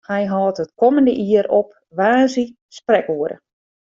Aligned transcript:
Hy 0.09 0.23
hâldt 0.31 0.61
it 0.63 0.75
kommende 0.81 1.13
jier 1.27 1.47
op 1.59 1.69
woansdei 1.97 2.47
sprekoere. 2.77 3.35